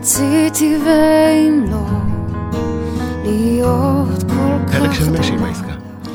[0.04, 1.86] רציתי ואם לא,
[3.24, 5.74] להיות כל כך חלק של משי בעסקה.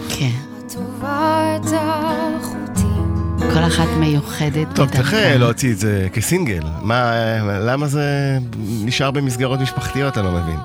[0.09, 0.31] כן.
[0.73, 3.15] טובה את החוטים.
[3.53, 4.67] כל אחת מיוחדת.
[4.75, 4.89] טוב.
[4.89, 6.63] צריך להוציא את זה כסינגל.
[6.81, 7.13] מה,
[7.59, 10.17] למה זה נשאר במסגרות משפחתיות?
[10.17, 10.59] אני לא מבין.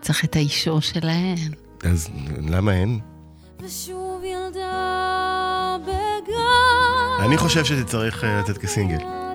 [0.00, 1.36] צריך את האישור שלהן.
[1.84, 2.08] אז
[2.48, 2.98] למה אין?
[3.64, 7.24] ושוב ילדה בגן.
[7.24, 9.25] אני חושב שזה צריך אה, לצאת כסינגל.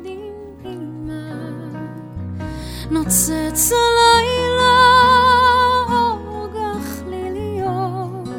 [2.91, 4.77] נוצץ הלילה
[5.89, 8.29] אור גחליליות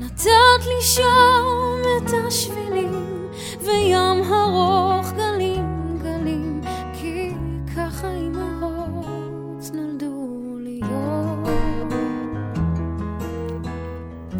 [0.00, 3.28] נתת לי שם את השבילים
[3.60, 6.60] וים ארוך גלים גלים
[6.92, 7.30] כי
[7.76, 11.48] ככה אימהות נולדו להיות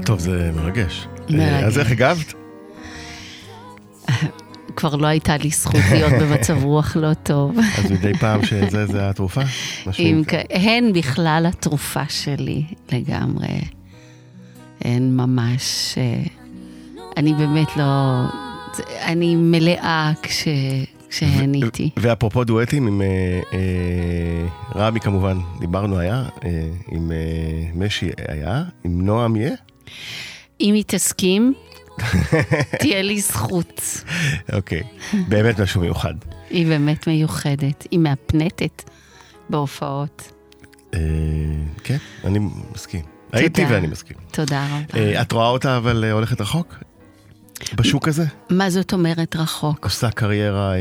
[0.05, 1.09] טוב, זה מרגש.
[1.31, 1.65] מרגש.
[1.65, 2.46] אז איך הגבת?
[4.89, 7.59] כבר לא הייתה לי זכות להיות במצב רוח לא טוב.
[7.79, 9.41] אז מדי פעם שזה זה התרופה?
[10.51, 13.61] הן בכלל התרופה שלי לגמרי.
[14.81, 15.95] הן ממש...
[15.99, 16.23] אה,
[17.17, 18.23] אני באמת לא...
[19.03, 20.49] אני מלאה כש...
[21.11, 21.91] כשהן איתי.
[21.97, 23.07] ואפרופו דואטים עם אה,
[23.53, 27.17] אה, רמי כמובן, דיברנו היה, אה, עם אה,
[27.75, 29.55] משי היה, עם נועם יהיה?
[30.61, 31.55] אם היא תסכים,
[32.79, 34.03] תהיה לי זכות.
[34.53, 34.83] אוקיי,
[35.29, 36.15] באמת משהו מיוחד.
[36.51, 37.87] היא באמת מיוחדת.
[37.91, 38.91] היא מהפנטת
[39.51, 40.33] בהופעות.
[40.95, 41.01] אה,
[41.85, 42.39] כן, אני
[42.75, 43.01] מסכים.
[43.33, 44.17] הייתי ואני מסכים.
[44.31, 45.01] תודה רבה.
[45.01, 46.75] אה, את רואה אותה אבל אה, הולכת רחוק?
[47.75, 48.25] בשוק הזה?
[48.51, 49.85] מה זאת אומרת רחוק?
[49.85, 50.73] עושה קריירה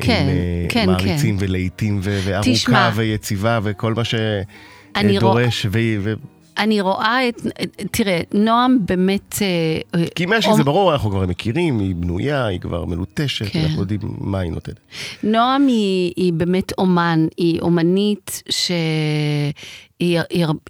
[0.00, 0.26] כן,
[0.62, 2.90] עם כן, מעריצים ולהיטים ו- וארוכה תשמע.
[2.94, 4.02] ויציבה וכל מה
[4.96, 5.66] אני שדורש.
[5.70, 6.14] ו- ו-
[6.58, 7.40] אני רואה את...
[7.90, 9.34] תראה, נועם באמת...
[9.42, 13.60] אה, כי משי זה ברור, אנחנו כבר מכירים, היא בנויה, היא כבר מלוטשת, כן.
[13.60, 14.80] אנחנו יודעים מה היא נותנת.
[15.22, 18.76] נועם היא, היא באמת אומן, היא אומנית שהיא
[20.00, 20.20] היא,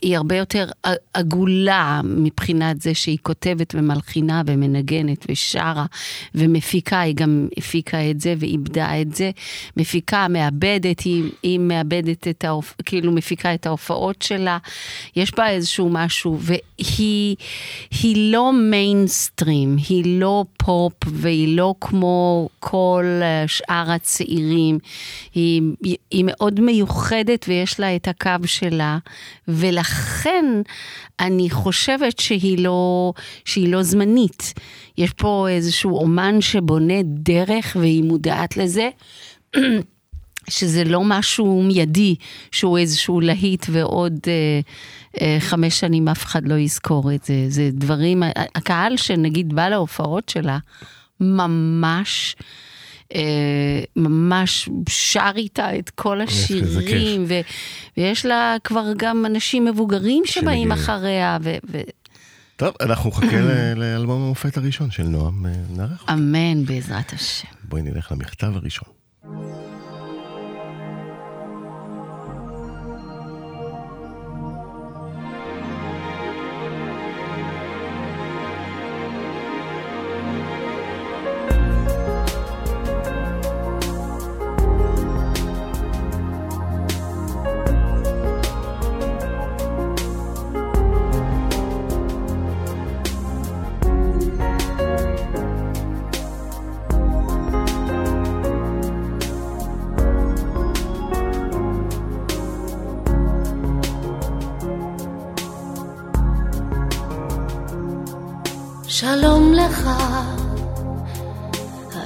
[0.03, 0.67] היא הרבה יותר
[1.15, 5.87] עגולה מבחינת זה שהיא כותבת ומלחינה ומנגנת ושרה
[6.35, 9.31] ומפיקה, היא גם הפיקה את זה ואיבדה את זה.
[9.77, 12.75] מפיקה, מעבדת, היא, היא מעבדת את ההופ...
[12.85, 14.59] כאילו מפיקה את ההופעות שלה.
[15.17, 17.37] יש בה איזשהו משהו, והיא
[18.03, 24.79] היא לא מיינסטרים, היא לא פופ והיא לא כמו כל אה, שאר הצעירים.
[25.35, 25.63] היא,
[26.11, 28.99] היא, מאוד מיוחדת ויש לה את הקו שלה.
[29.49, 30.45] ולכן
[31.21, 33.13] אני חושבת שהיא לא,
[33.45, 34.55] שהיא לא זמנית.
[34.99, 38.89] יש פה איזשהו אומן שבונה דרך והיא מודעת לזה.
[40.51, 42.15] שזה לא משהו מיידי,
[42.53, 44.61] שהוא איזשהו להיט ועוד אה,
[45.21, 47.35] אה, חמש שנים אף אחד לא יזכור את זה.
[47.49, 48.23] זה דברים,
[48.55, 50.59] הקהל שנגיד בא להופעות שלה,
[51.21, 52.37] ממש...
[53.97, 57.35] ממש שר איתה את כל השירים, ו,
[57.97, 61.39] ויש לה כבר גם אנשים מבוגרים שבאים אחריה.
[61.43, 61.81] ו, ו...
[62.57, 63.41] טוב, אנחנו נחכה
[63.77, 66.05] לאלבום המופת הראשון של נועם, אה, נערך.
[66.13, 67.49] אמן, בעזרת השם.
[67.63, 68.89] בואי נלך למכתב הראשון.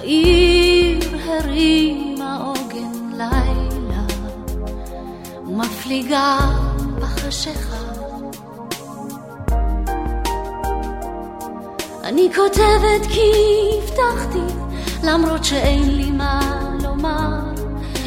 [0.00, 0.98] העיר
[1.28, 4.02] הרימה עוגן לילה,
[5.46, 6.38] ומפליגה
[7.00, 7.76] בחשיכה.
[12.04, 13.30] אני כותבת כי
[13.78, 14.54] הבטחתי,
[15.02, 16.40] למרות שאין לי מה
[16.82, 17.40] לומר,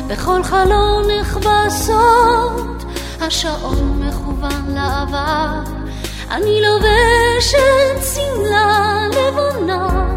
[0.08, 2.84] בכל חלון נכבסות,
[3.22, 5.60] השעון מכוון לעבר.
[6.32, 10.13] אני לובשת שמלה לבונה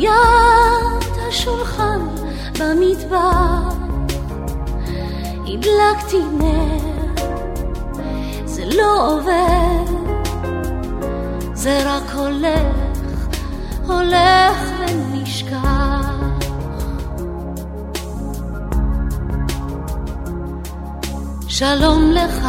[0.00, 2.00] ליד השולחן
[2.58, 3.74] במטבח
[5.46, 7.24] הדלקתי נר
[8.44, 9.92] זה לא עובד
[11.54, 12.76] זה רק הולך
[13.86, 16.10] הולך ונשכח.
[21.48, 22.48] שלום לך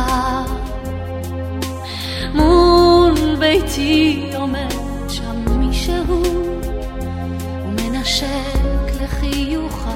[2.34, 4.76] מול ביתי עומד
[5.08, 6.41] שם מישהו
[8.22, 9.92] ומנשק לחיוכה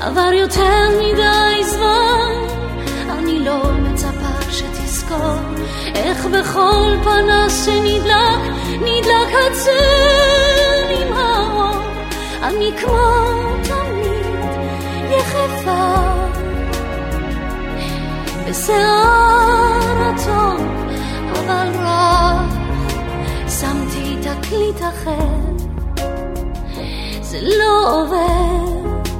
[0.00, 2.46] עבר יותר מדי זמן
[3.10, 5.36] אני לא מצפה שתזכור
[5.94, 8.40] איך בכל פנס שנדלק
[8.80, 11.82] נדלק הצל עם האור.
[12.42, 12.96] אני כמו
[13.62, 14.50] תמיד
[15.10, 15.94] יחפה
[18.48, 20.60] בשיער הטוב,
[21.32, 22.55] אבל רק
[24.80, 25.56] אחר.
[27.20, 29.10] זה לא עובד,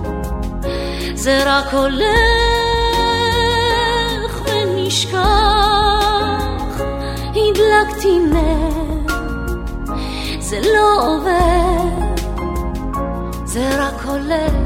[1.15, 2.03] זה רק הולך
[4.45, 5.17] ונשכח.
[7.31, 9.15] הדלקתי נר,
[10.41, 12.21] זה לא עובד,
[13.45, 14.66] זה רק הולך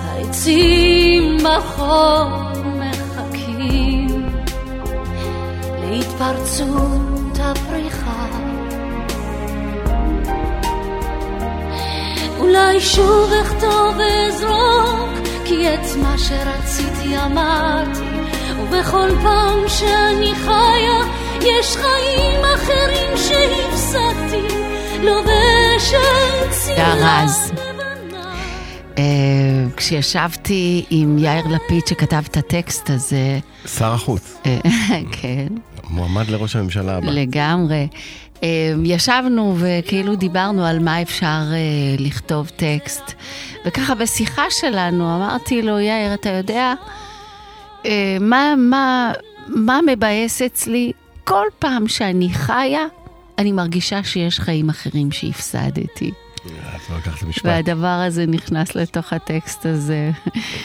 [0.00, 2.28] העצים בחור
[2.64, 4.26] מחכים
[5.80, 8.26] להתפרצות הפריחה.
[12.38, 15.10] אולי שוב אכתוב ואזרוק,
[15.44, 18.00] כי את מה שרציתי אמרתי,
[18.60, 21.00] ובכל פעם שאני חיה,
[21.40, 24.46] יש חיים אחרים שהפסקתי,
[25.02, 27.63] לובשת שמלה רז.
[28.98, 34.58] אה, כשישבתי עם יאיר לפיד שכתב את הטקסט הזה, שר החוץ, אה,
[35.20, 35.46] כן,
[35.90, 37.10] מועמד לראש הממשלה הבא.
[37.10, 37.88] לגמרי.
[38.42, 41.40] אה, ישבנו וכאילו דיברנו על מה אפשר
[41.98, 43.12] לכתוב טקסט.
[43.66, 46.74] וככה בשיחה שלנו אמרתי לו, יאיר, אתה יודע,
[48.20, 49.12] מה, מה,
[49.48, 50.92] מה מבאס אצלי?
[51.24, 52.86] כל פעם שאני חיה,
[53.38, 56.10] אני מרגישה שיש חיים אחרים שהפסדתי.
[56.50, 57.50] לא.
[57.50, 60.10] והדבר הזה נכנס לתוך הטקסט הזה.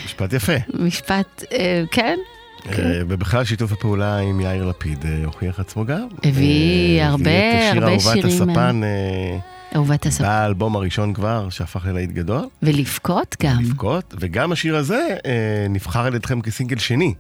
[0.05, 0.53] משפט יפה.
[0.73, 2.19] משפט, אה, כן?
[2.67, 6.07] אה, ובכלל שיתוף הפעולה עם יאיר לפיד אה, הוכיח עצמו גם.
[6.23, 9.37] הביא אה, הרבה, הביא את השיר הרבה אהובת שירים, הספן, אה,
[9.75, 10.23] אהובת הספר.
[10.23, 13.59] באלבום הראשון כבר, שהפך ללהיט גדול, ולבכות גם.
[13.61, 17.13] לבכות, וגם השיר הזה אה, נבחר על ידכם כסינגל שני.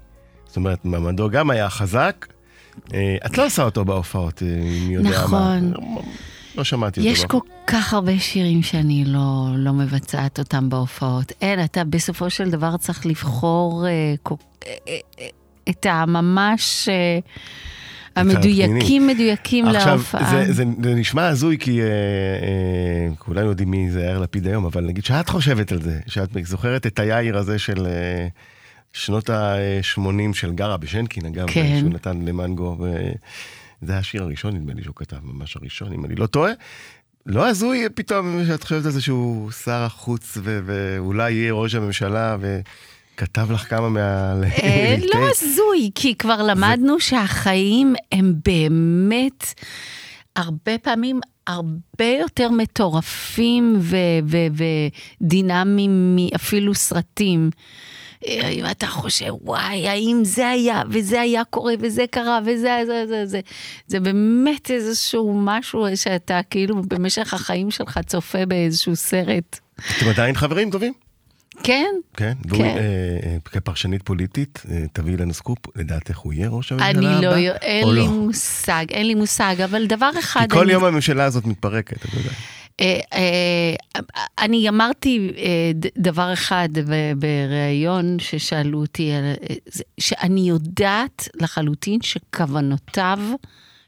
[0.47, 2.25] זאת אומרת, מעמדו גם היה חזק.
[2.93, 4.47] אה, את לא עושה אותו בהופעות, אה,
[4.87, 5.71] מי יודע נכון.
[5.71, 6.01] מה.
[6.55, 7.39] לא שמעתי יש אותו.
[7.39, 11.31] כל כך הרבה שירים שאני לא, לא מבצעת אותם בהופעות.
[11.41, 14.35] אין, אתה בסופו של דבר צריך לבחור אה, כל,
[14.67, 15.27] אה, אה, אה,
[15.69, 17.19] את הממש אה,
[18.15, 20.29] המדויקים מדויקים עכשיו, להופעה.
[20.29, 24.65] זה, זה, זה נשמע הזוי כי אה, אה, כולנו יודעים מי זה יאיר לפיד היום,
[24.65, 28.27] אבל נגיד שאת חושבת על זה, שאת זוכרת את היאיר הזה של אה,
[28.93, 31.77] שנות ה-80 של גרה בשנקין, אגב, כן.
[31.79, 33.11] שהוא נתן למנגו, וזה
[33.87, 36.51] היה השיר הראשון, נדמה לי שהוא כתב, ממש הראשון, אם אני לא טועה.
[37.25, 42.37] לא הזוי פתאום שאת חושבת על זה שהוא שר החוץ ו- ואולי יהיה ראש הממשלה
[42.39, 44.33] וכתב לך כמה מה...
[44.63, 49.45] אה, לא הזוי, כי כבר למדנו שהחיים הם באמת
[50.35, 54.63] הרבה פעמים הרבה יותר מטורפים ו- ו-
[55.21, 57.49] ודינמיים מאפילו סרטים.
[58.27, 63.25] אם אתה חושב, וואי, האם זה היה, וזה היה קורה, וזה קרה, וזה, זה, זה,
[63.25, 63.39] זה.
[63.87, 69.59] זה באמת איזשהו משהו שאתה כאילו במשך החיים שלך צופה באיזשהו סרט.
[69.75, 70.93] אתם עדיין חברים טובים?
[71.63, 72.77] כן, כן, והוא, כן.
[72.77, 72.81] אה,
[73.23, 77.21] אה, כפרשנית פוליטית, אה, תביאי לנו סקופ, לדעתך הוא יהיה ראש הממשלה אני הבא?
[77.21, 78.07] לא, יודע, אין לי לא?
[78.07, 80.45] מושג, אין לי מושג, אבל דבר אחד...
[80.49, 82.29] כי כל אני, יום הממשלה הזאת מתפרקת, אתה יודע.
[82.79, 84.01] אה, אה,
[84.39, 86.69] אני אמרתי אה, דבר אחד
[87.17, 89.11] בריאיון ששאלו אותי,
[89.99, 93.19] שאני יודעת לחלוטין שכוונותיו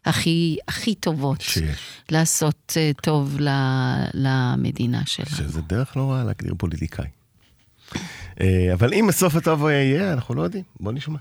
[0.05, 1.79] הכי, הכי טובות שיש.
[2.09, 3.37] לעשות טוב
[4.13, 5.29] למדינה שלנו.
[5.29, 7.05] שזה דרך לא רעה להגדיר פוליטיקאי.
[8.73, 10.63] אבל אם בסוף הטוב יהיה, אנחנו לא יודעים.
[10.79, 11.17] בוא נשמע.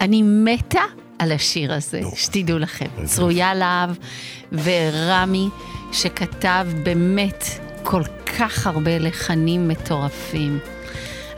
[0.00, 0.82] אני מתה
[1.18, 2.10] על השיר הזה, נו.
[2.16, 2.86] שתדעו לכם.
[3.04, 3.90] צרויה להב
[4.52, 5.48] ורמי,
[5.92, 7.44] שכתב באמת
[7.82, 8.02] כל
[8.38, 10.58] כך הרבה לחנים מטורפים.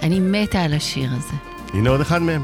[0.03, 1.35] אני מתה על השיר הזה.
[1.75, 2.43] הנה עוד אחד מהם.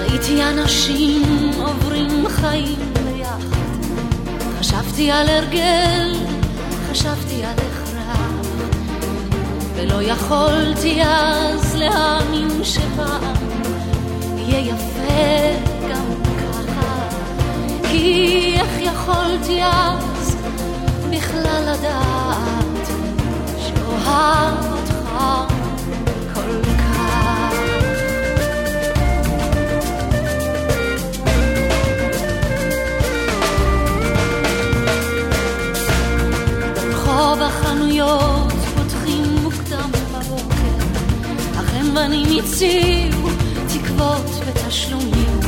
[0.00, 3.82] ראיתי אנשים עוברים חיים ביחד,
[4.58, 6.31] חשבתי על הרגל,
[6.92, 8.46] חשבתי על הכרח,
[9.74, 13.34] ולא יכולתי אז להאמין שפעם
[14.36, 15.58] יהיה יפה
[15.90, 17.08] גם ככה,
[17.90, 20.36] כי איך יכולתי אז
[21.10, 22.88] בכלל לדעת
[23.58, 25.22] שאוהב אותך
[37.52, 40.84] החנויות פותחים מוקדם בבוקר,
[41.60, 43.28] אך הם בנים הציעו
[43.68, 45.40] תקוות ותשלומים.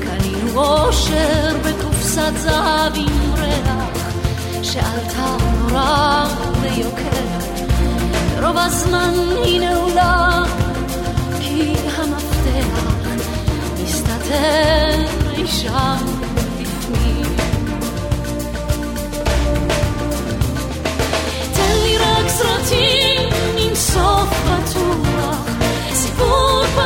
[0.00, 4.04] קנינו אושר בקופסת זהב עם ריח,
[4.62, 6.26] שעלתה נורא
[6.60, 7.24] ויוקר.
[8.42, 9.14] רוב הזמן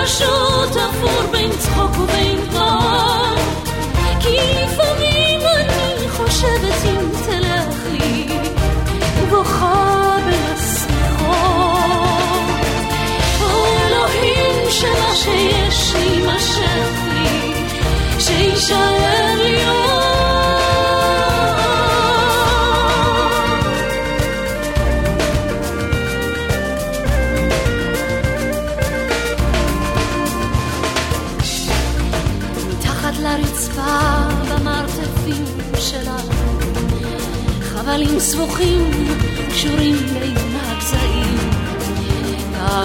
[0.09, 2.28] סיפור פשוט אפור בין צחוק ובין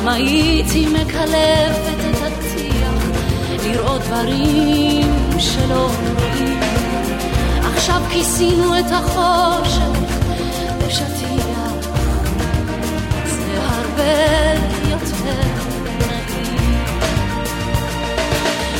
[0.03, 3.03] גם הייתי מקלפת את הטיח,
[3.63, 6.59] לראות דברים שלא רואים.
[7.63, 9.89] עכשיו כיסינו את החושך
[10.77, 11.73] בשטיח,
[13.25, 14.13] זה הרבה
[14.89, 15.41] יותר
[15.99, 16.85] נעים.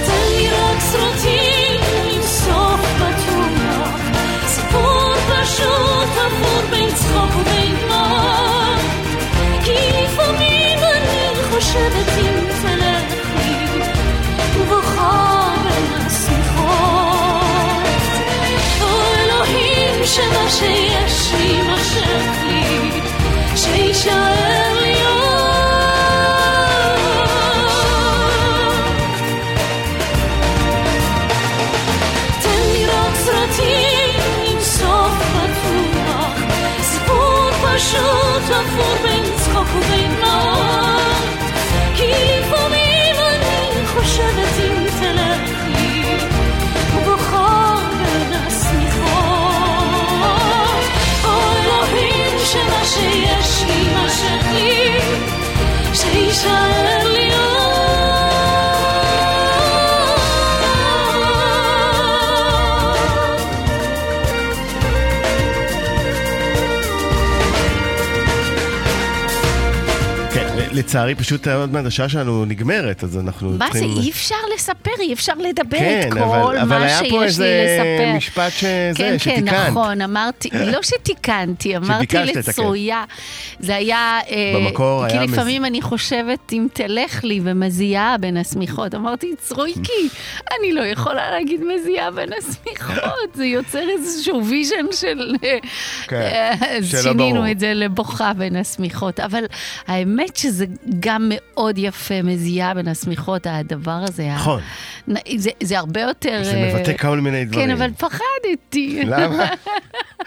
[0.06, 1.82] תן לי רק סרטים
[2.14, 4.00] עם סוף בטוח,
[4.48, 7.63] סיפור פשוט עבור בין צחוק ובין
[11.64, 13.80] אני חושבת אם תלכי,
[14.58, 16.74] ובוכה בין השמיכות.
[18.82, 21.62] או אלוהים שמה שיש לי
[70.84, 73.98] לצערי פשוט עוד מעט השעה שלנו נגמרת, אז אנחנו מה זה, צריכים...
[74.04, 77.24] אי אפשר לספר, אי אפשר לדבר כן, את אבל- כל אבל מה היה פה שיש
[77.24, 78.18] איזה לי לספר.
[78.18, 79.50] משפט שזה, כן, שתיקנת.
[79.50, 82.18] כן, נכון, אמרתי, לא שתיקנתי, אמרתי.
[82.18, 83.04] לצרויה.
[83.60, 84.20] זה היה...
[84.30, 88.96] אה, במקור כי היה מז- לפעמים אני חושבת, אם תלך לי ומזיעה בין השמיכות.
[88.96, 90.08] אמרתי, צרויקי,
[90.60, 93.04] אני לא יכולה להגיד מזיעה בין השמיכות,
[93.36, 95.36] זה יוצר איזשהו ויז'ן של...
[96.08, 97.52] כן, אה, אז שלא שינינו ברור.
[97.52, 99.20] את זה לבוכה בין השמיכות.
[99.20, 99.44] אבל
[99.88, 100.66] האמת שזה
[101.00, 104.28] גם מאוד יפה, מזיעה בין השמיכות, הדבר הזה.
[104.36, 104.62] נכון.
[105.38, 106.40] זה, זה הרבה יותר...
[106.44, 107.66] זה אה, מבטא כל מיני דברים.
[107.68, 109.02] כן, אבל פחדתי.
[109.06, 109.46] למה?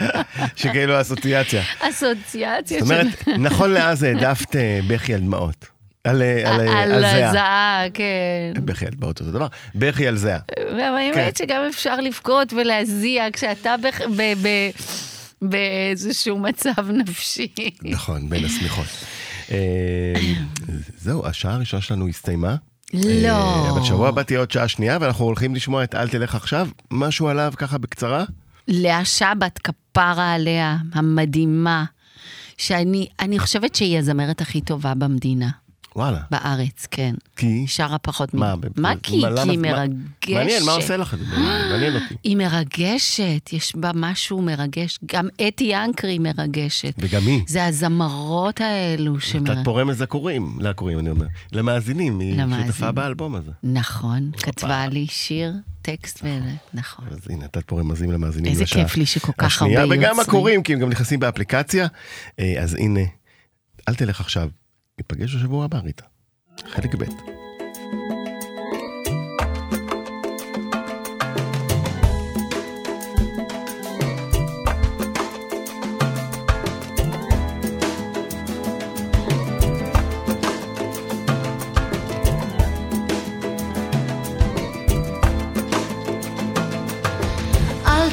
[0.57, 1.63] שכאילו אסוציאציה.
[1.81, 3.07] אסוציאציה זאת אומרת,
[3.49, 5.67] נכון לאז העדפת אה, בכי על דמעות.
[6.05, 7.31] על אה, על, אה, על על זיעה.
[7.31, 8.05] הזעה, כן.
[8.65, 9.47] בכי על דמעות אותו דבר.
[9.75, 10.39] בכי על זיעה.
[10.79, 11.31] והאמת כן.
[11.39, 14.71] שגם אפשר לבכות ולהזיע כשאתה בח- ב- ב-
[15.43, 17.49] באיזשהו מצב נפשי.
[17.83, 18.87] נכון, בין השמיכות.
[19.51, 20.15] אה,
[20.97, 22.57] זהו, השעה הראשונה שלנו הסתיימה.
[22.95, 23.29] לא.
[23.29, 26.69] אה, אבל שבוע הבא תהיה עוד שעה שנייה, ואנחנו הולכים לשמוע את אל תלך עכשיו.
[26.91, 28.25] משהו עליו ככה בקצרה?
[28.69, 31.85] לאה שבת, כפרה עליה, המדהימה,
[32.59, 35.49] שאני אני חושבת שהיא הזמרת הכי טובה במדינה,
[35.97, 36.19] וואלה.
[36.31, 37.15] בארץ, כן.
[37.37, 37.65] כי?
[37.67, 38.39] שרה פחות מ...
[38.39, 38.55] מה?
[38.77, 39.03] מה כי?
[39.03, 39.17] כי
[39.51, 40.31] היא מה- מרגשת.
[40.35, 41.25] מעניין, מה עושה לך את זה?
[41.71, 42.15] מעניין אותי.
[42.25, 44.99] היא מרגשת, יש בה משהו מרגש.
[45.07, 46.95] גם אתי אנקרי מרגשת.
[46.99, 47.43] וגם היא.
[47.47, 49.65] זה הזמרות האלו נתת שמרגשת.
[49.65, 51.27] פה רמז לקוראים, לקוראים אני אומר.
[51.53, 52.73] למאזינים, היא למאזינים.
[52.73, 53.51] שותפה באלבום הזה.
[53.63, 56.29] נכון, כתבה לי שיר, טקסט ו...
[56.75, 57.05] נכון.
[57.11, 58.53] אז הנה, נתת פה רמזים למאזינים.
[58.53, 60.21] איזה כיף לי שכל כך הרבה וגם יוצרים.
[60.21, 61.87] הקוראים, כי הם גם נכנסים באפליקציה.
[62.41, 63.01] אה, אז הנה,
[63.89, 64.49] אל תלך עכשיו,
[64.99, 66.05] ניפגש בשבוע הבא, ריטה.
[66.69, 67.05] חלק ב'.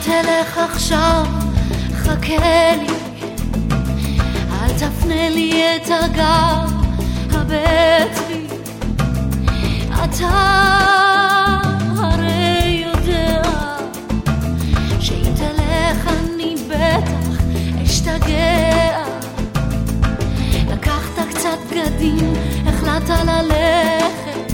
[0.06, 1.26] תלך עכשיו,
[1.94, 3.03] חכה לי.
[4.78, 6.72] תפנה לי את הגב,
[7.32, 8.48] הבט בי.
[10.04, 10.30] אתה
[11.98, 13.42] הרי יודע
[15.00, 17.44] שאם תלך אני בטח
[17.84, 19.04] אשתגע.
[20.72, 22.34] לקחת קצת בגדים,
[22.68, 24.54] החלטת ללכת.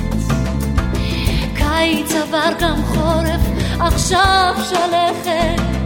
[1.55, 3.41] קיץ עבר גם חורף,
[3.79, 5.78] עכשיו שלכת.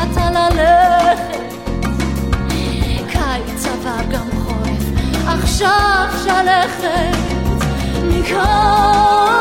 [0.00, 1.54] החלטת ללכת.
[3.08, 4.84] קיץ עבר גם חורף,
[5.26, 7.16] עכשיו שלכת.
[8.02, 9.39] מכאן